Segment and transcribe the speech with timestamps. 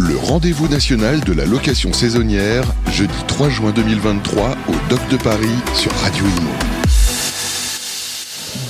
[0.00, 2.62] Le rendez-vous national de la location saisonnière,
[2.92, 6.50] jeudi 3 juin 2023 au Doc de Paris sur Radio Imo.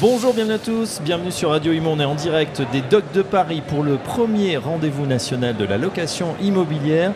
[0.01, 1.91] Bonjour, bienvenue à tous, bienvenue sur Radio Imo.
[1.91, 5.77] On est en direct des Docks de Paris pour le premier rendez-vous national de la
[5.77, 7.13] location immobilière.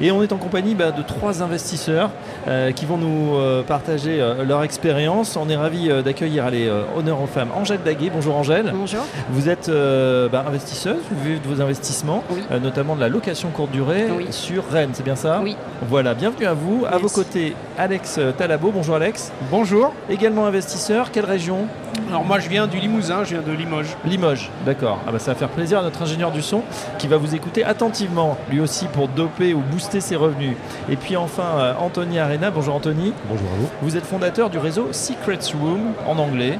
[0.00, 2.10] Et on est en compagnie bah, de trois investisseurs
[2.48, 5.36] euh, qui vont nous euh, partager euh, leur expérience.
[5.36, 8.10] On est ravis euh, d'accueillir les euh, honneurs aux femmes Angèle Daguet.
[8.12, 8.72] Bonjour Angèle.
[8.74, 9.00] Bonjour.
[9.30, 12.42] Vous êtes euh, bah, investisseuse, vous vivez de vos investissements, Oui.
[12.50, 14.26] euh, notamment de la location courte durée Oui.
[14.30, 15.56] sur Rennes, c'est bien ça Oui.
[15.88, 16.84] Voilà, bienvenue à vous.
[16.86, 17.02] À Merci.
[17.02, 18.70] vos côtés, Alex Talabo.
[18.72, 19.32] Bonjour Alex.
[19.50, 19.94] Bonjour.
[20.10, 21.66] Également investisseur, quelle région
[22.10, 23.96] Alors moi je viens du Limousin, je viens de Limoges.
[24.04, 24.98] Limoges, d'accord.
[25.08, 26.60] Ah bah ça va faire plaisir à notre ingénieur du son
[26.98, 30.56] qui va vous écouter attentivement, lui aussi pour doper ou booster ses revenus.
[30.90, 32.50] Et puis enfin, euh, Anthony Arena.
[32.50, 33.12] Bonjour Anthony.
[33.28, 33.68] Bonjour à vous.
[33.82, 36.58] Vous êtes fondateur du réseau Secret Room en anglais.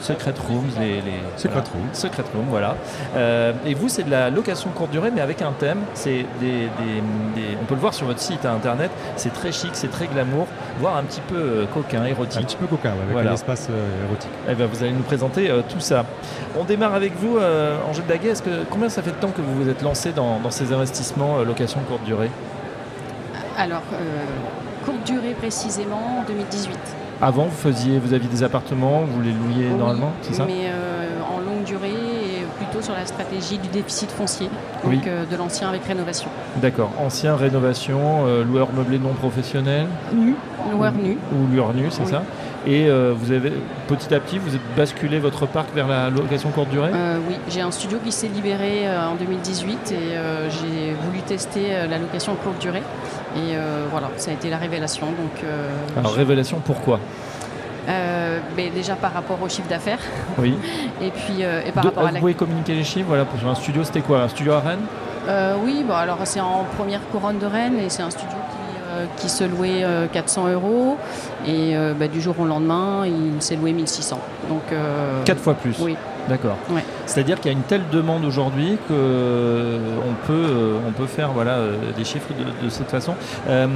[0.00, 1.02] Secret Rooms, les, les-
[1.36, 1.68] Secret voilà.
[1.74, 1.88] Room.
[1.92, 2.74] Secret Room, voilà.
[3.16, 5.78] Euh, et vous, c'est de la location courte durée, mais avec un thème.
[5.94, 7.02] C'est des, des-
[7.34, 8.90] des- on peut le voir sur votre site à internet.
[9.16, 10.46] C'est très chic, c'est très glamour,
[10.80, 12.46] voire un petit peu euh, coquin, Un érotique.
[12.46, 13.30] petit peu coquin, avec Voilà.
[13.30, 14.30] un espace euh, érotique.
[14.50, 16.04] Eh ben, vous allez nous présenter tout ça.
[16.58, 17.38] On démarre avec vous,
[17.88, 18.28] Angèle Daguet.
[18.30, 20.72] Est-ce que, combien ça fait de temps que vous vous êtes lancé dans, dans ces
[20.72, 22.30] investissements location courte durée?
[23.56, 24.24] Alors, euh,
[24.84, 26.76] courte durée précisément en 2018.
[27.22, 30.44] Avant, vous, faisiez, vous aviez des appartements, vous les louiez Oui, normalement, c'est ça?
[30.46, 34.48] Mais euh, en longue durée et plutôt sur la stratégie du déficit foncier,
[34.82, 35.00] donc Oui.
[35.06, 36.28] euh, de l'ancien avec rénovation.
[36.56, 36.90] D'accord.
[36.98, 39.86] Ancien, rénovation, loueur meublé non professionnel?
[40.12, 40.34] Nu,
[40.72, 41.16] loueur nu.
[41.32, 42.10] ou loueur nu, c'est Oui.
[42.10, 42.22] ça?
[42.66, 43.52] Et euh, vous avez
[43.88, 46.90] petit à petit, vous avez basculé votre parc vers la location courte durée?
[46.94, 49.96] Euh, oui, j'ai un studio qui s'est libéré euh, en 2018 et
[50.50, 52.82] j'ai voulu tester la location courte durée.
[53.36, 53.54] Et
[53.90, 55.06] voilà, ça a été la révélation.
[55.06, 55.44] Donc,
[55.98, 57.00] Alors, révélation, pourquoi?
[57.86, 59.98] Euh, mais déjà par rapport au chiffre d'affaires
[60.38, 60.54] Oui.
[61.02, 63.26] et puis euh, et par De- rapport à vous la pouvez communiquer les chiffres Voilà,
[63.26, 64.22] pour un studio, c'était quoi?
[64.22, 64.86] Un studio à Rennes?
[65.28, 68.36] Euh, oui, bon, alors c'est en première couronne de Rennes et c'est un studio
[68.94, 70.96] qui, euh, qui se louait euh, 400 euros
[71.46, 74.18] et euh, bah, du jour au lendemain il s'est loué 1600.
[74.48, 75.96] Donc euh, Quatre fois plus Oui.
[76.28, 76.56] D'accord.
[76.70, 76.84] Ouais.
[77.06, 81.06] C'est-à-dire qu'il y a une telle demande aujourd'hui que euh, on peut, euh, on peut
[81.06, 83.14] faire voilà, euh, des chiffres de, de cette façon.
[83.48, 83.66] Euh,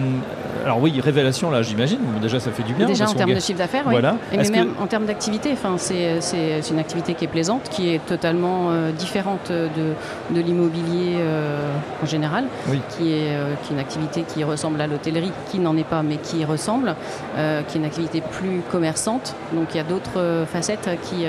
[0.64, 1.98] alors oui, révélation là, j'imagine.
[2.22, 2.86] Déjà, ça fait du bien.
[2.86, 3.92] déjà en qu'on termes de chiffre d'affaires, oui.
[3.92, 4.16] Voilà.
[4.32, 7.28] Et mais que- même en termes d'activité, enfin, c'est, c'est- c'est une activité qui est
[7.28, 11.60] plaisante, qui est totalement euh, différente de, de l'immobilier euh,
[12.02, 12.80] en général, Oui.
[12.96, 16.16] qui, est, qui est une activité qui ressemble à l'hôtellerie, qui n'en est pas, mais
[16.16, 16.94] qui ressemble,
[17.36, 19.34] qui est une activité plus commerçante.
[19.52, 21.24] Donc il y a d'autres facettes qui,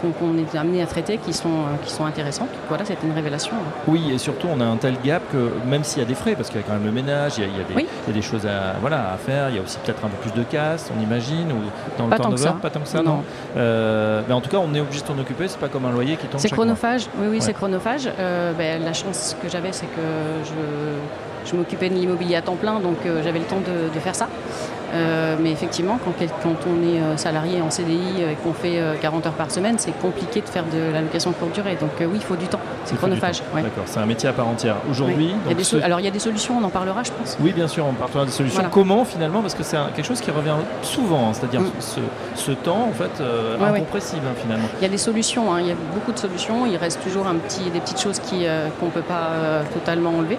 [0.00, 2.48] qu'on, est amené à traiter qui sont, euh, qui sont intéressantes.
[2.68, 3.52] Voilà, c'était une révélation.
[3.86, 6.34] Oui, et surtout, on a un tel gap que même s'il y a des frais,
[6.34, 7.74] parce qu'il y a quand même le ménage, il y a, il y a des,
[7.74, 7.86] Oui.
[8.06, 10.08] il y a des choses à, voilà, à faire, il y a aussi peut-être un
[10.08, 11.56] peu plus de casse, on imagine, ou
[11.98, 12.56] dans le Pas que turnover, ça.
[12.60, 13.10] pas tant que ça, non.
[13.16, 13.24] Non.
[13.56, 15.90] Euh, mais en tout cas, on est obligé de s'en occuper, c'est pas comme un
[15.92, 16.56] loyer qui tombe C'est mois.
[16.58, 17.40] chronophage, oui, oui, Ouais.
[17.40, 18.08] c'est chronophage.
[18.18, 20.00] Euh, ben, la chance que j'avais, c'est que
[20.44, 24.00] je, je m'occupais de l'immobilier à temps plein, donc euh, j'avais le temps de, de
[24.00, 24.28] faire ça.
[24.92, 26.12] Euh, mais effectivement, quand,
[26.42, 29.76] quand on est euh, salarié en CDI et qu'on fait euh, 40 heures par semaine,
[29.78, 31.76] c'est compliqué de faire de la location courte durée.
[31.80, 32.60] Donc euh, oui, il faut du temps.
[32.84, 33.42] C'est chronophage.
[33.54, 33.62] ouais.
[33.62, 34.76] D'accord, c'est un métier à part entière.
[34.90, 35.64] Aujourd'hui, Oui.
[35.64, 37.36] Ce- Alors il y a des solutions, on en parlera, je pense.
[37.40, 38.56] Oui, bien sûr, on partira des solutions.
[38.60, 38.70] Voilà.
[38.72, 41.70] Comment finalement Parce que c'est quelque chose qui revient souvent, hein, c'est-à-dire Mm.
[41.78, 42.00] ce,
[42.34, 43.78] ce temps en fait euh, Ouais, ouais.
[43.78, 44.66] incompressible hein, finalement.
[44.80, 46.66] Il y a des solutions, hein, il y a beaucoup de solutions.
[46.66, 50.10] Il reste toujours un petit, des petites choses euh, qu'on ne peut pas euh, totalement
[50.10, 50.38] enlever.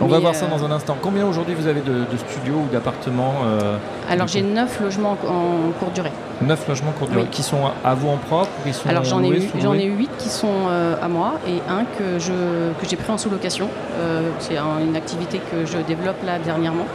[0.00, 0.96] On va voir ça euh, dans un instant.
[1.00, 3.76] Combien aujourd'hui vous avez de, de studios ou d'appartements euh,
[4.08, 6.12] Alors j'ai coup 9 logements en, courte durée.
[6.40, 7.28] Neuf logements courte durée Oui.
[7.30, 9.92] qui sont à vous en propre ou qui sont Alors j'en ai, j'en ai eu
[9.96, 12.32] 8 qui sont euh, à moi et un que, je,
[12.80, 13.68] que j'ai pris en sous-location.
[14.38, 16.86] C'est un- une activité que je développe là dernièrement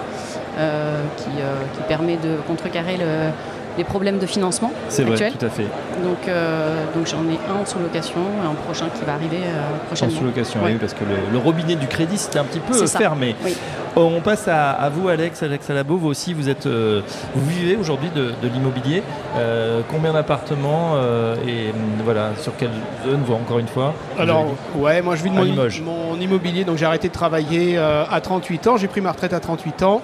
[1.18, 3.30] qui, qui permet de contrecarrer le-
[3.78, 5.68] les problèmes de financement C'est vrai, tout à fait.
[6.04, 9.76] Donc, euh, donc j'en ai un en sous-location et un prochain qui va arriver euh,
[9.84, 10.18] En prochainement.
[10.18, 10.72] sous-location, Ouais.
[10.74, 13.36] oui, parce que le, le robinet du crédit c'était un petit peu fermé.
[13.44, 13.56] Oui.
[13.98, 15.96] On passe à, à vous, Alex, Alex Alabo.
[15.96, 17.02] Vous aussi, vous êtes, euh,
[17.34, 19.02] vous vivez aujourd'hui de, de l'immobilier.
[19.38, 22.72] Euh, combien d'appartements euh, et hum, voilà sur quelle
[23.08, 25.36] zone, vous encore une fois Alors, ouais, moi je vis de
[25.84, 28.76] mon, immobilier, donc j'ai arrêté de travailler euh, à 38 ans.
[28.78, 30.02] J'ai pris ma retraite à 38 ans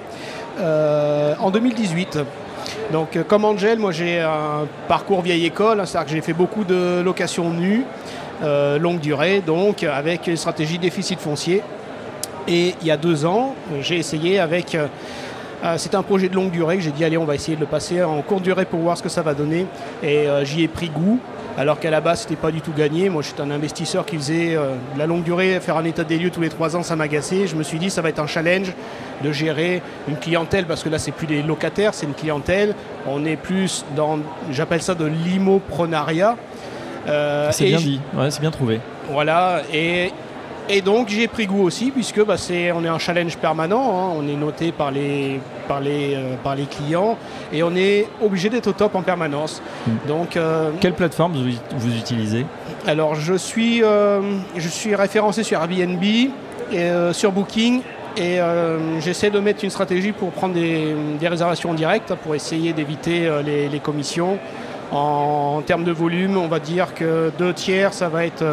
[0.60, 2.20] euh, en 2018.
[2.92, 6.34] Donc, euh, comme Angel, moi j'ai un parcours vieille école, hein, c'est-à-dire que j'ai fait
[6.34, 7.86] beaucoup de locations nues,
[8.44, 11.62] euh, longue durée, donc avec une stratégie déficit foncier.
[12.48, 14.76] Et il y a deux ans, j'ai essayé avec.
[14.76, 14.88] euh,
[15.78, 17.68] c'est un projet de longue durée que j'ai dit allez on va essayer de le
[17.68, 19.68] passer en courte durée pour voir ce que ça va donner
[20.02, 21.20] et j'y ai pris goût
[21.58, 23.10] alors qu'à la base c'était pas du tout gagné.
[23.10, 26.18] Moi j'étais un investisseur qui faisait euh, de la longue durée faire un état des
[26.18, 28.28] lieux tous les trois ans ça m'agaçait je me suis dit ça va être un
[28.28, 28.74] challenge
[29.24, 32.74] de gérer une clientèle parce que là c'est plus des locataires c'est une clientèle.
[33.08, 34.20] On est plus dans
[34.52, 36.38] j'appelle ça de l'imoprenariat.
[37.08, 38.80] Euh, C'est bien dit, ouais, c'est bien trouvé.
[39.10, 40.12] voilà, et
[40.74, 44.14] Et donc j'ai pris goût aussi puisque bah, c'est, on est un challenge permanent, hein.
[44.18, 47.18] on est noté par les, par, les, euh, par les clients
[47.52, 49.62] et on est obligé d'être au top en permanence.
[49.86, 49.92] Mm.
[50.08, 52.46] Donc, euh, Quelle plateforme vous, vous utilisez?
[52.88, 54.22] Alors je suis, euh,
[54.56, 56.02] je suis référencé sur Airbnb
[56.72, 57.82] et sur Booking
[58.16, 58.40] et
[59.02, 63.30] j'essaie de mettre une stratégie pour prendre des, des réservations en direct pour essayer d'éviter
[63.46, 64.38] les, les commissions.
[64.94, 68.44] En, en termes de volume, on va dire que deux tiers, ça va être,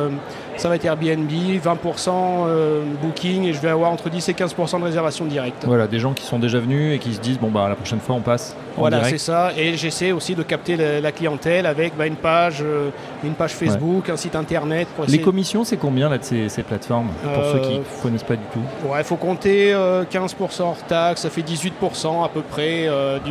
[0.58, 4.78] ça va être Airbnb, 20% euh, Booking et je vais avoir entre 10 et 15%
[4.80, 5.64] de réservations directes.
[5.66, 8.00] Voilà, des gens qui sont déjà venus et qui se disent bon bah la prochaine
[8.00, 9.50] fois on passe en Voilà, c'est ça.
[9.56, 12.90] Et j'essaie aussi de capter la, la clientèle avec bah, une page, euh,
[13.24, 14.88] une page Facebook, un site internet.
[14.96, 18.22] Pour Les commissions, c'est combien là de ces, ces plateformes Pour Euh, ceux qui connaissent
[18.22, 18.60] pas du tout?
[18.88, 23.18] Ouais, il faut compter euh, 15% hors taxe, ça fait 18% à peu près euh,
[23.20, 23.30] du,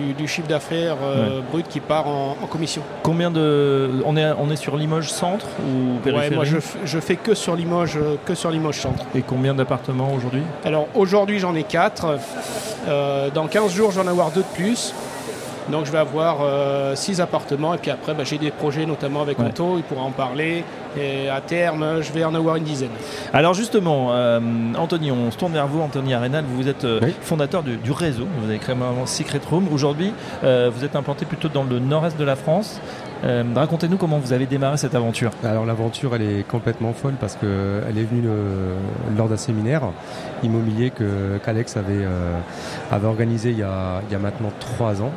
[0.00, 2.82] du- du chiffre d'affaires euh, brut qui part en, en commission.
[3.02, 6.98] Combien de on est on est sur Limoges centre ou Ouais, périphérie moi je, je
[7.00, 9.04] fais que sur Limoges, euh, que sur Limoges centre.
[9.14, 10.42] Et combien d'appartements aujourd'hui?
[10.64, 12.18] Alors aujourd'hui j'en ai 4.
[13.34, 14.94] dans 15 jours j'en vais en avoir 2 de plus.
[15.70, 16.38] Donc je vais avoir
[16.96, 19.44] 6 appartements et puis après bah, j'ai des projets notamment avec Ouais.
[19.48, 20.64] Anto, il pourra en parler.
[20.98, 22.88] Et à terme je vais en avoir une dizaine.
[23.34, 24.40] Alors justement, euh,
[24.78, 26.44] Anthony, on se tourne vers vous, Anthony Arenal.
[26.48, 27.14] Vous êtes euh, Oui.
[27.20, 28.26] fondateur du, du réseau.
[28.40, 29.68] Vous avez créé un Secret Room.
[29.70, 32.80] Aujourd'hui, euh, vous êtes implanté plutôt dans le nord-est de la France.
[33.24, 35.32] Euh, Racontez-nous comment vous avez démarré cette aventure.
[35.44, 38.28] Alors l'aventure elle est complètement folle parce que elle est venue
[39.16, 39.82] lors d'un séminaire
[40.42, 42.38] immobilier que qu'Alex avait, euh,
[43.04, 45.12] organisé il y, a, maintenant trois ans.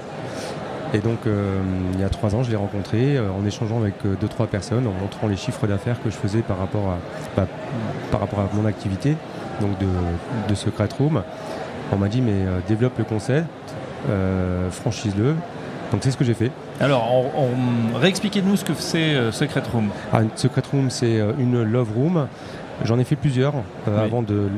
[0.94, 1.62] Et donc euh,
[1.94, 5.00] il y a trois ans je l'ai rencontré en échangeant avec deux trois personnes, en
[5.00, 6.97] montrant les chiffres d'affaires que je faisais par rapport à,
[7.38, 7.47] bah,
[8.54, 9.15] mon activité,
[9.62, 9.88] donc de,
[10.50, 11.21] de Secret Room.
[11.94, 13.47] On m'a dit mais développe le concept,
[14.71, 15.36] franchise-le.
[15.91, 16.51] Donc c'est ce que j'ai fait.
[16.79, 17.41] Alors, on,
[17.95, 19.89] on- réexpliquez-nous ce que c'est euh, Secret Room.
[20.13, 22.27] Ah, une Secret Room, c'est euh, une Love Room.
[22.83, 23.53] J'en ai fait plusieurs
[23.88, 24.03] euh, Oui.
[24.03, 24.49] avant de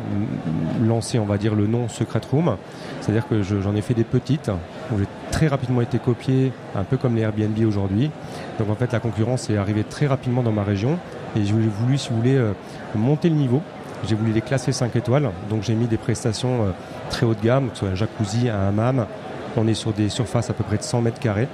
[0.87, 2.55] lancer, on va dire, le nom Secret Room.
[3.01, 4.49] C'est-à-dire que je- j'en ai fait des petites
[4.91, 8.11] où j'ai très rapidement été copié, un peu comme les Airbnb aujourd'hui.
[8.59, 10.97] Donc en fait, la concurrence est arrivée très rapidement dans ma région
[11.35, 12.53] et j'ai voulu, si vous voulez, euh,
[12.95, 13.61] monter le niveau.
[14.07, 15.29] J'ai voulu les classer 5 étoiles.
[15.49, 16.71] Donc j'ai mis des prestations euh,
[17.09, 19.05] très haut de gamme, que ce soit un jacuzzi, un hammam.
[19.55, 21.47] On est sur des surfaces à peu près de 100 mètres carrés.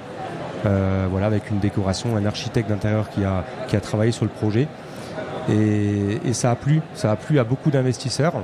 [0.66, 4.68] Euh, voilà, avec une décoration, un architecte d'intérieur qui a, travaillé sur le projet.
[5.48, 8.34] Et, ça a plu, ça a plu à beaucoup d'investisseurs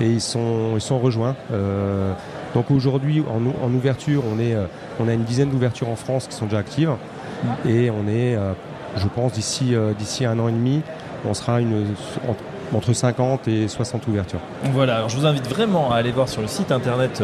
[0.00, 1.36] et ils sont, ils sont rejoints.
[1.52, 2.12] Euh,
[2.54, 4.66] donc aujourd'hui, en, ou- en ouverture, euh,
[4.98, 6.92] on a une dizaine d'ouvertures en France qui sont déjà actives
[7.66, 8.36] et on est,
[8.96, 10.82] je pense, d'ici d'ici un an et demi,
[11.24, 11.86] on sera une,
[12.74, 14.40] entre, entre 50 et 60 ouvertures.
[14.72, 17.22] Voilà, alors je vous invite vraiment à aller voir sur le site internet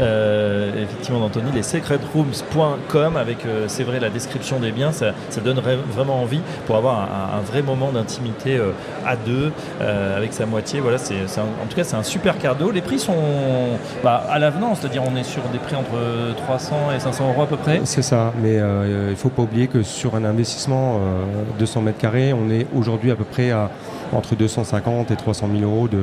[0.00, 5.40] euh, effectivement d'Anthony, les secretrooms.com avec, euh, c'est vrai, la description des biens, ça, ça
[5.40, 8.72] donne vra- vraiment envie pour avoir un, un vrai moment d'intimité euh,
[9.06, 10.80] à deux avec sa moitié.
[10.80, 12.70] Voilà, c'est, en tout cas, c'est un super cadeau.
[12.70, 13.14] Les prix sont
[14.02, 17.46] bah, à l'avenant, c'est-à-dire on est sur des prix entre 300 et 500 euros à
[17.46, 17.80] peu près.
[17.84, 20.98] C'est ça, mais il ne faut pas oublier que sur un investissement euh,
[21.58, 23.70] 200 mètres carrés, on est aujourd'hui à peu près à
[24.12, 25.98] entre 250 et 300 000 euros de,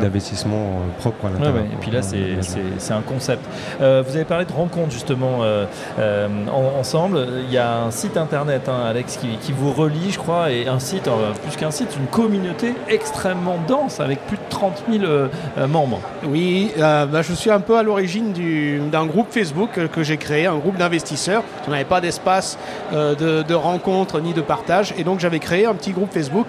[0.00, 1.54] d'investissement euh, propre à l'intérieur.
[1.62, 1.68] ouais.
[1.72, 3.44] Et puis là, c'est- c'est c'est un concept.
[3.80, 5.64] Euh, vous avez parlé de rencontres justement euh,
[5.98, 7.26] euh, en- ensemble.
[7.46, 10.68] Il y a un site internet, hein, Alex, qui, qui vous relie, je crois, et
[10.68, 15.04] un site, euh, plus qu'un site, une communauté extrêmement dense avec plus de 30 000
[15.04, 16.00] euh, euh, membres.
[16.26, 20.16] Oui, euh, bah, je suis un peu à l'origine du- d'un groupe Facebook que, j'ai
[20.16, 21.42] créé, un groupe d'investisseurs.
[21.66, 22.58] On n'avait pas d'espace
[22.92, 24.94] euh, de, de rencontre ni de partage.
[24.98, 26.48] Et donc j'avais créé un petit groupe Facebook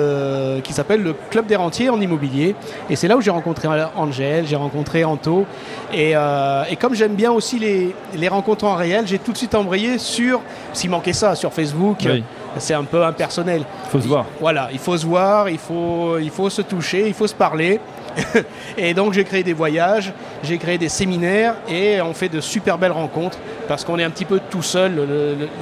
[0.00, 2.54] euh, qui s'appelle le Club des rentiers en immobilier.
[2.88, 5.46] Et c'est là où j'ai rencontré Angèle, j'ai rencontré Anto.
[5.92, 9.38] Et, euh, et comme j'aime bien aussi les, les rencontres en réel, j'ai tout de
[9.38, 10.40] suite embrayé sur,
[10.72, 11.98] s'il manquait ça, sur Facebook.
[12.04, 12.24] Oui.
[12.58, 13.62] C'est un peu impersonnel.
[13.84, 14.26] Il faut se voir.
[14.40, 17.78] Voilà, il faut se voir, il faut, il faut se toucher, il faut se parler.
[18.76, 22.76] et donc j'ai créé des voyages, j'ai créé des séminaires et on fait de super
[22.76, 23.38] belles rencontres
[23.70, 25.00] parce qu'on est un petit peu tout seul.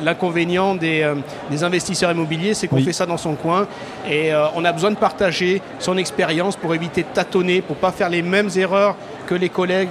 [0.02, 1.16] L'inconvénient des, euh,
[1.50, 2.82] des investisseurs immobiliers, c'est qu'on Oui.
[2.84, 3.66] fait ça dans son coin
[4.08, 7.92] et euh, on a besoin de partager son expérience pour éviter de tâtonner, pour pas
[7.92, 8.96] faire les mêmes erreurs
[9.26, 9.90] que les collègues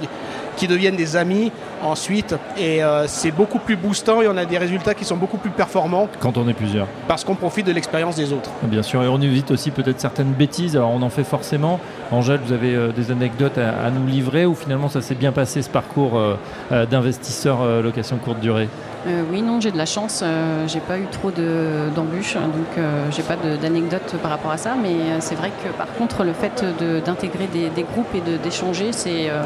[0.58, 1.50] qui deviennent des amis
[1.82, 2.34] ensuite.
[2.58, 5.50] Et euh, c'est beaucoup plus boostant et on a des résultats qui sont beaucoup plus
[5.50, 6.86] performants Quand on est plusieurs.
[7.06, 8.50] parce qu'on profite de l'expérience des autres.
[8.64, 10.76] Bien sûr, et on évite aussi peut-être certaines bêtises.
[10.76, 11.78] Alors on en fait forcément.
[12.10, 15.32] Angèle, vous avez euh, des anecdotes à, à nous livrer ou finalement ça s'est bien
[15.32, 18.68] passé ce parcours euh, d'investisseur location courte durée?
[19.08, 20.20] Euh, oui, non, j'ai de la chance.
[20.22, 24.56] euh, j'ai pas eu trop de- d'embûches, donc euh, j'ai pas d'anecdotes par rapport à
[24.58, 24.74] ça.
[24.80, 28.20] Mais euh, c'est vrai que par contre, le fait de- d'intégrer des, des groupes et
[28.38, 29.30] d'échanger, c'est.
[29.30, 29.42] euh,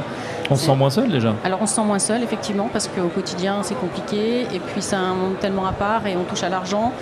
[0.50, 3.08] On se sent moins seul déjà alors on se sent moins seul, effectivement, parce qu'au
[3.08, 6.48] quotidien c'est compliqué, et puis c'est un monde tellement à part et on touche à
[6.48, 6.92] l'argent.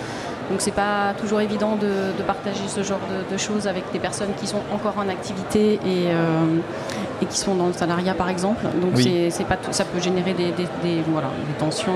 [0.49, 1.87] Donc c'est pas toujours évident de,
[2.17, 5.75] de partager ce genre de, de, choses avec des personnes qui sont encore en activité
[5.75, 6.13] et, euh,
[7.00, 7.00] et
[7.31, 8.63] qui sont dans le salariat par exemple.
[8.81, 9.27] Donc Oui.
[9.31, 11.91] c'est pas tout- ça peut générer des, des, des- voilà, des tensions,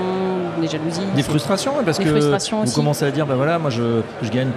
[0.60, 1.00] des jalousies.
[1.14, 2.74] Des frustrations, ouais, parce Des que frustrations vous aussi.
[2.74, 4.48] commencez à dire, bah voilà, moi je, je gagne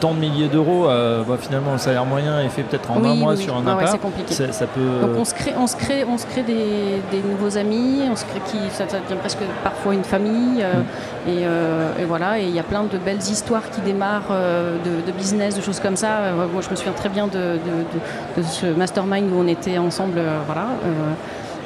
[0.00, 3.08] tant de milliers d'euros, euh, bah, finalement le salaire moyen est fait peut-être en Oui,
[3.10, 3.92] un mois oui, sur un Ah ouais, appart.
[3.92, 4.34] c'est compliqué.
[4.34, 4.80] Ça, ça peut.
[5.06, 8.16] Donc on se crée, on se crée, on se crée des, des nouveaux amis, on
[8.16, 10.62] se crée qui, ça, ça devient presque parfois une famille.
[10.62, 11.28] euh, Mm.
[11.30, 14.32] et, euh, et voilà, et il y a plein de belles histoires qui démarrent
[14.84, 16.32] de, de business, de choses comme ça.
[16.52, 19.78] Moi, je me souviens très bien de, de- de- de ce mastermind où on était
[19.78, 20.66] ensemble, voilà.
[20.84, 21.12] euh,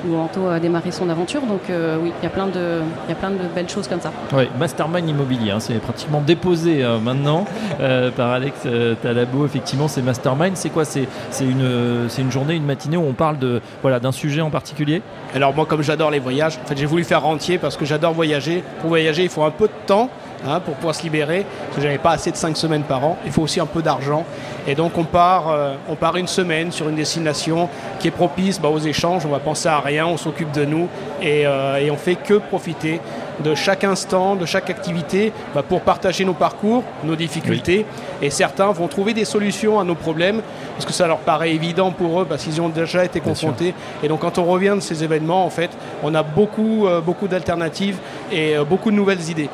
[0.06, 1.42] où Anto a démarré son aventure.
[1.42, 3.88] Donc euh, oui, il y a plein de, il y a plein de belles choses
[3.88, 4.12] comme ça.
[4.32, 7.46] Ouais, Mastermind immobilier, hein, c'est pratiquement déposé euh, maintenant
[7.80, 9.44] euh, par Alex euh, Talabo.
[9.44, 10.56] Effectivement, c'est Mastermind.
[10.56, 10.84] C'est quoi?
[10.84, 14.12] C'est c'est une, euh, c'est une journée, une matinée où on parle de voilà d'un
[14.12, 15.02] sujet en particulier?
[15.34, 18.12] Alors moi comme j'adore les voyages, en fait j'ai voulu faire rentier parce que j'adore
[18.12, 18.62] voyager.
[18.80, 20.10] Pour voyager il faut un peu de temps
[20.46, 23.16] hein, pour pouvoir se libérer, parce que j'avais pas assez de 5 semaines par an.
[23.24, 24.24] Il faut aussi un peu d'argent.
[24.66, 27.68] Et donc on part, euh, on part une semaine sur une destination
[27.98, 30.88] qui est propice bah, aux échanges, on va penser à rien, on s'occupe de nous
[31.22, 33.00] et, euh, et on fait que profiter
[33.44, 37.86] de chaque instant, de chaque activité bah, pour partager nos parcours, nos difficultés.
[38.20, 40.42] Et certains vont trouver des solutions à nos problèmes
[40.74, 43.74] parce que ça leur paraît évident pour eux parce qu'ils ont déjà été confrontés.
[44.02, 45.70] Et donc quand on revient de ces événements, en fait,
[46.02, 47.98] on a beaucoup, euh, beaucoup d'alternatives
[48.32, 49.50] et euh, beaucoup de nouvelles idées.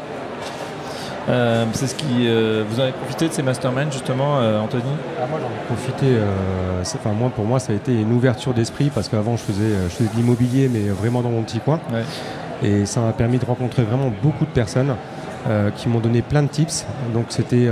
[1.28, 2.26] Euh, c'est ce qui.
[2.26, 4.82] euh, vous en avez profité de ces Mastermind justement, euh, Anthony?
[5.20, 6.06] Ah, moi, j'en ai profité.
[6.82, 9.70] c'est- Enfin, moi, pour moi, ça a été une ouverture d'esprit parce qu'avant, je faisais,
[9.84, 11.80] je faisais de l'immobilier, mais vraiment dans mon petit coin.
[11.92, 12.02] Ouais.
[12.68, 14.94] Et ça m'a permis de rencontrer vraiment beaucoup de personnes
[15.76, 16.86] qui m'ont donné plein de tips.
[17.14, 17.68] Donc, c'était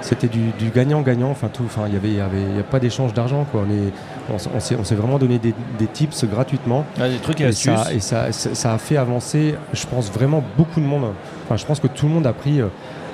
[0.00, 1.30] c'était du gagnant-gagnant.
[1.30, 1.64] Enfin, tout.
[1.66, 3.46] Enfin, il y avait, il y avait, il y a pas d'échange d'argent.
[3.52, 3.62] Quoi.
[3.68, 3.92] On est,
[4.28, 6.84] on, s'est, vraiment donné des, des tips gratuitement.
[7.00, 7.74] Ah, Des trucs et, Et astuces.
[7.74, 11.06] ça, et ça, ça- ça a fait avancer, je pense, vraiment beaucoup de monde.
[11.46, 12.66] Enfin, je pense que tout le monde a pris, euh,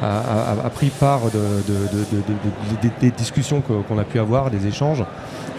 [0.03, 4.19] a, a- a pris part de, de- de- de- de- des- discussions qu'on a pu
[4.19, 5.05] avoir, des échanges.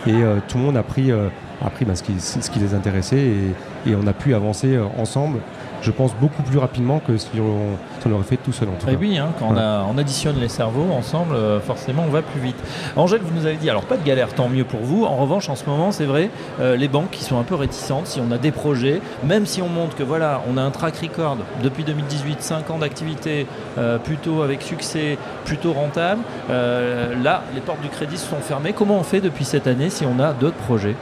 [0.05, 1.27] Et euh, tout le monde a pris, euh,
[1.65, 3.17] a pris bah, ce, qui, ce qui les intéressait.
[3.17, 5.39] Et, et on a pu avancer ensemble,
[5.81, 8.67] je pense, beaucoup plus rapidement que si on, si on l'aurait fait tout seul.
[8.69, 8.97] En tout Eh cas.
[8.99, 9.61] oui, hein, quand on, Ouais.
[9.61, 12.57] a- on additionne les cerveaux ensemble, euh, forcément on va plus vite.
[12.95, 15.05] Angèle, vous nous avez dit, alors pas de galère, tant mieux pour vous.
[15.05, 16.29] En revanche, en ce moment, c'est vrai,
[16.59, 19.61] euh, les banques qui sont un peu réticentes, si on a des projets, même si
[19.61, 23.45] on montre que voilà, on a un track record depuis 2018, 5 ans d'activité,
[23.77, 28.73] euh, plutôt avec succès, plutôt rentable, euh, là, les portes du crédit se sont fermées.
[28.73, 30.95] Comment on fait depuis cette année si on a d'autres projets?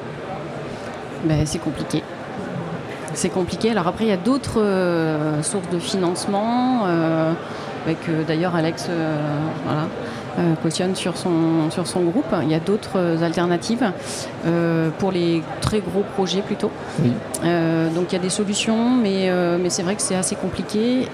[1.23, 2.03] Ben, c'est compliqué.
[3.15, 3.71] C'est compliqué.
[3.71, 7.31] Alors après, il y a d'autres euh, sources de financement, euh,
[7.85, 9.17] avec euh, d'ailleurs Alex euh,
[9.65, 9.85] voilà,
[10.61, 12.25] cautionne sur son, sur son groupe.
[12.43, 13.89] Il y a d'autres alternatives
[14.99, 16.71] pour les très gros projets plutôt.
[17.01, 17.13] Oui.
[17.95, 19.31] Donc il y a des solutions, mais,
[19.61, 21.07] mais c'est vrai que c'est assez compliqué.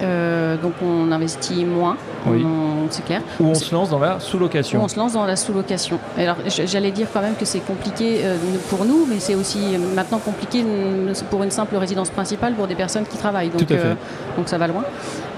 [0.63, 2.43] Donc on investit moins, Oui.
[2.43, 3.21] on- c'est clair.
[3.39, 5.99] Ou on se lance dans la Où sous-location on se lance dans la sous-location.
[6.17, 8.37] Alors, j'allais dire quand même que c'est compliqué euh,
[8.69, 12.67] pour nous, mais c'est aussi euh, maintenant compliqué euh, pour une simple résidence principale pour
[12.67, 13.49] des personnes qui travaillent.
[13.49, 13.97] Donc, Tout à fait.
[14.37, 14.83] donc ça va loin.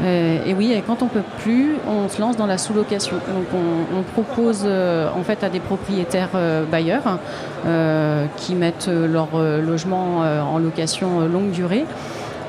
[0.03, 3.17] Euh, et oui, et quand on peut plus, on se lance dans la sous-location.
[3.17, 6.29] Donc, on, on propose euh, en fait à des propriétaires
[6.71, 7.19] bailleurs
[8.37, 11.85] qui mettent leur logement en location longue durée.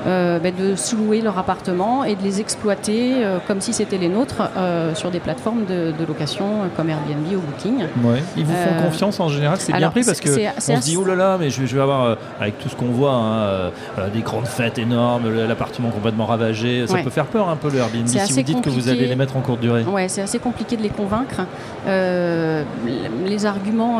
[0.05, 4.07] Euh, ben, de sous-louer leur appartement et de les exploiter euh, comme si c'était les
[4.07, 6.45] nôtres euh, sur des plateformes de, de location
[6.77, 7.85] comme Airbnb ou Booking.
[8.03, 8.21] Ouais.
[8.37, 11.05] Ils vous font confiance en général, c'est bien pris parce que on se dit oh
[11.05, 13.71] là là, mais je vais, je vais avoir avec tout ce qu'on voit, hein,
[14.13, 17.03] des grandes fêtes énormes, l'appartement complètement ravagé, ça Ouais.
[17.03, 19.35] peut faire peur un peu le Airbnb si vous dites que vous allez les mettre
[19.35, 19.83] en courte durée.
[19.83, 21.41] Ouais, c'est assez compliqué de les convaincre.
[21.87, 23.99] Les arguments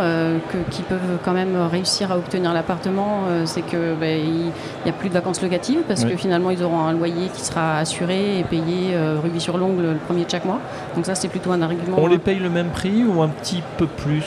[0.70, 4.52] qui peuvent quand même réussir à obtenir l'appartement, c'est que ben, il
[4.86, 6.12] n'y a plus de vacances locatives parce Oui.
[6.12, 9.84] que finalement ils auront un loyer qui sera assuré et payé euh, rubis sur l'ongle
[9.84, 10.60] le premier de chaque mois.
[10.96, 11.98] Donc ça c'est plutôt un argument.
[12.00, 14.26] On les paye le même prix ou un petit peu plus?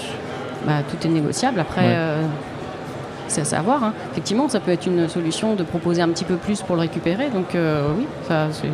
[0.66, 1.60] Bah, tout est négociable.
[1.60, 1.92] Après, Ouais.
[1.94, 2.22] euh,
[3.28, 3.84] c'est à savoir.
[3.84, 3.92] hein.
[4.12, 7.28] Effectivement, ça peut être une solution de proposer un petit peu plus pour le récupérer.
[7.28, 8.68] Donc oui, ça c'est.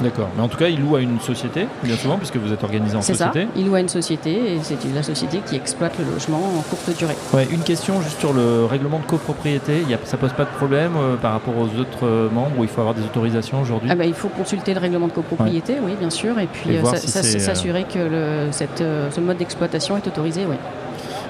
[0.00, 0.28] D'accord.
[0.36, 2.96] Mais en tout cas, ils louent à une société, bien souvent, puisque vous êtes organisé
[2.96, 3.48] en C'est ça, société.
[3.56, 6.96] il loue à une société et c'est la société qui exploite le logement en courte
[6.98, 7.16] durée.
[7.32, 9.80] Ouais, une question juste sur le règlement de copropriété.
[9.82, 12.58] Il y a, ça pose pas de problème euh, par rapport aux autres euh, membres
[12.58, 13.88] où il faut avoir des autorisations aujourd'hui?
[13.90, 16.82] Ah bah, il faut consulter le règlement de copropriété, oui, bien sûr, et puis euh,
[16.96, 18.78] si s'assurer que le- cette,
[19.10, 20.56] ce mode d'exploitation est autorisé, oui.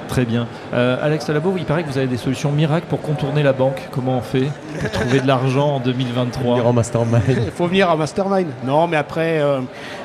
[0.09, 0.47] Très bien.
[0.75, 3.89] Euh, Alex Talabo, il paraît que vous avez des solutions miracles pour contourner la banque.
[3.91, 4.49] Comment on fait
[4.81, 7.23] pour trouver de l'argent en 2023 En mastermind.
[7.29, 8.49] Il faut venir à Mastermind.
[8.65, 9.61] Non, mais après, euh,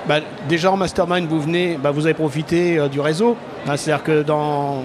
[0.08, 3.38] bah, déjà en Mastermind, vous venez, bah, vous avez profité euh, du réseau.
[3.68, 4.84] Hein, C'est-à-dire que dans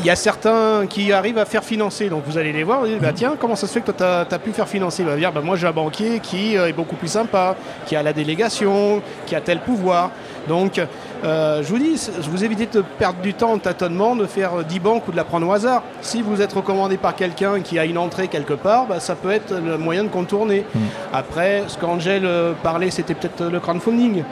[0.00, 2.08] il y a certains qui arrivent à faire financer.
[2.08, 4.24] Donc vous allez les voir, vous dites, bah, tiens, comment ça se fait que toi,
[4.28, 5.02] tu as, pu faire financer?
[5.02, 7.96] Il va dire, bah, moi j'ai un banquier qui euh, est beaucoup plus sympa, qui
[7.96, 10.10] a la délégation, qui a tel pouvoir.
[10.48, 10.80] Donc
[11.22, 14.64] euh, je vous dis, je vous évite de perdre du temps en tâtonnement, de faire
[14.64, 15.82] 10 banques ou de la prendre au hasard.
[16.00, 19.30] Si vous êtes recommandé par quelqu'un qui a une entrée quelque part, bah, ça peut
[19.30, 20.64] être le moyen de contourner.
[20.74, 20.78] Hmm.
[21.12, 24.24] Après, ce qu'Angèle euh, parlait, c'était peut-être le crowdfunding.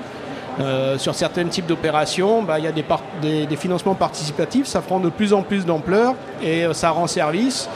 [0.60, 5.08] Euh, sur certains types d'opérations, bah, il y a des, financements participatifs, ça prend de
[5.08, 7.68] plus en plus d'ampleur et euh, ça rend service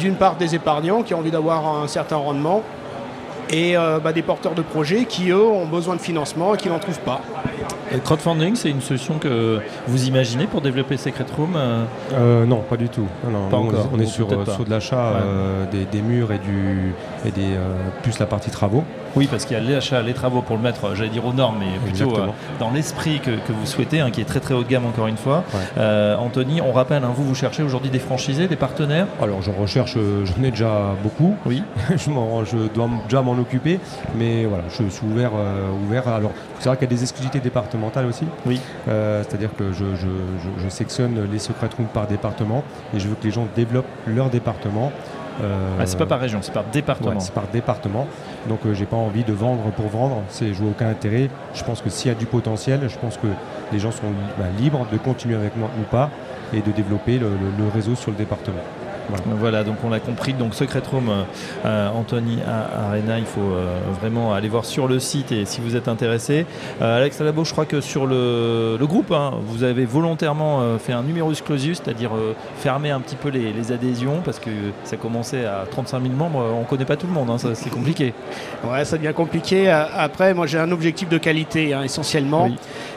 [0.00, 2.62] d'une part des épargnants qui ont envie d'avoir un certain rendement
[3.50, 6.78] et bah, des porteurs de projets qui, eux, ont besoin de financement et qui n'en
[6.78, 7.20] trouvent pas.
[7.92, 11.56] Le crowdfunding, c'est une solution que vous imaginez pour développer Secret Room
[12.46, 13.06] Non, pas du tout.
[13.24, 15.14] on, est sur, de l'achat
[15.70, 16.94] des, murs et, du,
[17.24, 17.56] et des,
[18.02, 18.84] plus la partie travaux.
[19.16, 21.56] Oui, parce qu'il y a l'achat, les travaux pour le mettre, j'allais dire aux normes,
[21.58, 22.26] mais plutôt euh,
[22.60, 25.16] dans l'esprit que, vous souhaitez, hein, qui est très très haut de gamme encore une
[25.16, 25.42] fois.
[25.78, 29.06] Euh, Anthony, on rappelle, hein, vous, vous cherchez aujourd'hui des franchisés, des partenaires?
[29.22, 31.34] Alors j'en recherche, euh, j'en ai déjà beaucoup.
[31.46, 31.62] Oui.
[31.90, 33.80] je, je, dois déjà m'en occuper,
[34.16, 35.32] mais voilà, je suis ouvert.
[35.86, 36.08] ouvert.
[36.08, 38.24] Alors c'est vrai qu'il y a des exclusivités départementales aussi.
[38.44, 38.60] Oui.
[38.86, 42.62] C'est-à-dire que je, je, sectionne les secrets par département
[42.94, 44.92] et je veux que les gens développent leur département.
[45.42, 47.20] Euh, ah, c'est pas par région, c'est par département.
[47.20, 48.06] c'est par département.
[48.48, 50.22] Donc euh, j'ai pas envie de vendre pour vendre.
[50.28, 51.28] C'est, je vois aucun intérêt.
[51.54, 53.28] Je pense que s'il y a du potentiel, je pense que
[53.72, 54.06] les gens sont
[54.38, 56.10] bah, libres de continuer avec moi ou pas
[56.52, 58.62] et de développer le réseau sur le département.
[59.08, 59.64] Voilà.
[59.64, 60.32] donc on l'a compris.
[60.32, 61.22] Donc Secret Room, euh,
[61.64, 65.76] euh, Anthony Arena, il faut euh, vraiment aller voir sur le site et si vous
[65.76, 66.46] êtes intéressé.
[66.80, 71.42] Alex Alabo, je crois que sur le, groupe, hein, vous avez volontairement fait un numerus
[71.42, 72.10] clausus, c'est-à-dire
[72.58, 74.50] fermer un petit peu les, adhésions parce que
[74.84, 76.44] ça commençait à 35 000 membres.
[76.54, 78.14] On ne connaît pas tout le monde, hein, c'est compliqué.
[78.64, 79.68] Ouais, ça devient compliqué.
[79.68, 82.48] Après, moi j'ai un objectif de qualité hein, essentiellement.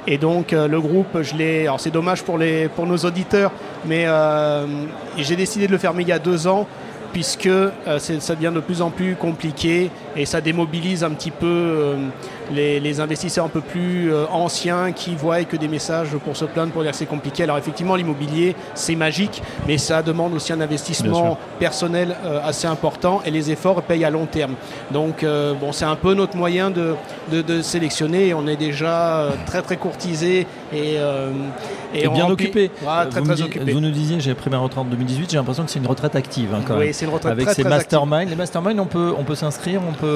[0.05, 1.61] Et donc le groupe, je l'ai.
[1.63, 3.51] Alors c'est dommage pour, les, pour nos auditeurs,
[3.85, 4.05] mais
[5.17, 6.67] j'ai décidé de le fermer il y a deux ans
[7.11, 9.89] puisque euh, ça devient de plus en plus compliqué
[10.19, 11.95] et ça démobilise un petit peu euh,
[12.51, 16.71] les, investisseurs un peu plus euh, anciens qui voient que des messages pour se plaindre
[16.71, 17.43] pour dire que c'est compliqué.
[17.43, 23.31] Alors effectivement, l'immobilier, c'est magique, mais ça demande aussi un investissement personnel assez important et
[23.31, 24.55] les efforts payent à long terme.
[24.91, 25.25] Donc
[25.59, 26.95] bon, c'est un peu notre moyen de,
[27.31, 28.33] de, sélectionner.
[28.33, 30.95] On est déjà très très courtisé et,
[31.93, 32.69] et, bien occupé.
[32.69, 33.71] très, vous, très occupé.
[33.71, 36.15] vous nous disiez, j'ai pris ma retraite en 2018, j'ai l'impression que c'est une retraite
[36.15, 38.29] active hein, quand même c'est une retraite Avec ces masterminds.
[38.29, 40.08] Les masterminds, on peut, on peut s'inscrire, on peut.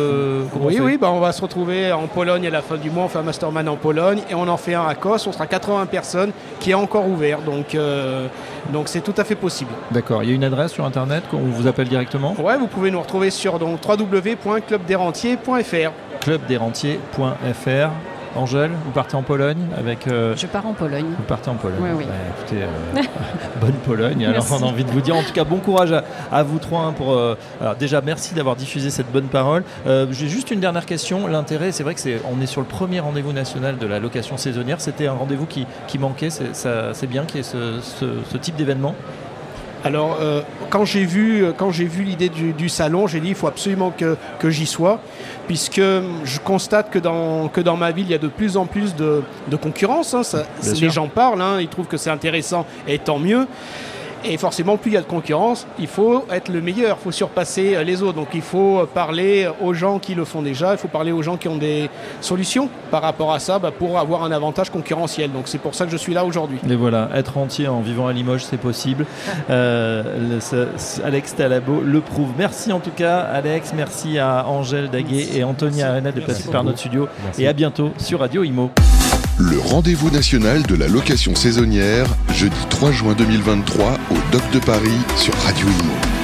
[0.60, 3.06] Oui, oui, bah on va se retrouver en Pologne à la fin du mois.
[3.06, 5.28] On fait un mastermind en Pologne et on en fait un à Kos.
[5.28, 7.42] On sera 80 personnes qui est encore ouvert.
[7.42, 8.28] Donc, euh,
[8.72, 9.72] donc c'est tout à fait possible.
[9.92, 10.24] D'accord.
[10.24, 12.36] Il y a une adresse sur internet qu'on vous appelle directement?
[12.40, 15.92] Ouais, vous pouvez nous retrouver sur www.clubdesrentiers.fr.
[16.22, 20.08] Clubdesrentiers.fr Angèle, vous partez en Pologne avec.
[20.08, 21.06] Euh, je pars en Pologne.
[21.17, 21.80] Vous partez en Pologne.
[21.82, 22.06] Oui, oui.
[22.06, 23.02] Bah, écoutez, euh,
[23.62, 24.26] bonne Pologne.
[24.26, 25.93] Alors, on a envie de vous dire, en tout cas, bon courage
[26.32, 26.82] à, vous trois.
[26.82, 29.63] Hein, pour, euh, alors, déjà, merci d'avoir diffusé cette bonne parole.
[29.86, 31.28] J'ai juste une dernière question.
[31.28, 34.38] L'intérêt, c'est vrai que c'est, on est sur le premier rendez-vous national de la location
[34.38, 34.82] saisonnière.
[34.82, 36.30] C'était un rendez-vous qui, qui manquait.
[36.30, 38.96] C'est, bien qu'il y ait ce, ce type d'événement?
[39.84, 43.48] Alors, euh, quand j'ai vu, quand j'ai vu l'idée du, salon, j'ai dit il faut
[43.48, 45.02] absolument que, j'y sois,
[45.48, 48.65] puisque je constate que dans, que dans ma ville, il y a de plus en
[48.65, 49.24] plus de,
[49.62, 50.13] concurrence.
[50.13, 50.43] Hein.
[50.80, 53.46] les gens parlent, hein, ils trouvent que c'est intéressant, et tant mieux.
[54.26, 57.12] Et forcément, plus il y a de concurrence, il faut être le meilleur, il faut
[57.12, 58.16] surpasser euh, les autres.
[58.16, 61.38] Donc il faut parler aux gens qui le font déjà, il faut parler aux gens
[61.38, 61.90] qui ont des
[62.22, 65.32] solutions par rapport à ça bah, pour avoir un avantage concurrentiel.
[65.32, 66.60] Donc c'est pour ça que je suis là aujourd'hui.
[66.70, 69.06] Et voilà, être entier en vivant à Limoges, c'est possible.
[69.50, 70.40] Euh,
[71.04, 72.32] Alex Talabo le prouve.
[72.38, 73.74] Merci en tout cas, Alex.
[73.76, 77.08] Merci à Angèle Daguet et Anthony Arena de passer par notre studio.
[77.38, 78.72] Et à bientôt sur Radio Imo.
[79.39, 84.89] Le rendez-vous national de la location saisonnière, jeudi 3 juin 2023 au Doc de Paris
[85.17, 86.23] sur Radio Imo.